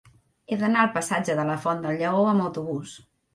[0.53, 2.97] He d'anar al passatge de la Font del Lleó amb autobús.